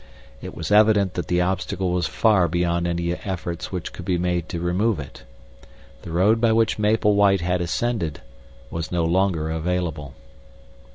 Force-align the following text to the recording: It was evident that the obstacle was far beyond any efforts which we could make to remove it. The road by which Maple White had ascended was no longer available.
It 0.41 0.55
was 0.55 0.71
evident 0.71 1.13
that 1.13 1.27
the 1.27 1.41
obstacle 1.41 1.91
was 1.91 2.07
far 2.07 2.47
beyond 2.47 2.87
any 2.87 3.11
efforts 3.13 3.71
which 3.71 3.91
we 3.91 3.95
could 4.03 4.19
make 4.19 4.47
to 4.47 4.59
remove 4.59 4.99
it. 4.99 5.21
The 6.01 6.09
road 6.11 6.41
by 6.41 6.53
which 6.53 6.79
Maple 6.79 7.13
White 7.13 7.41
had 7.41 7.61
ascended 7.61 8.19
was 8.71 8.91
no 8.91 9.05
longer 9.05 9.51
available. 9.51 10.15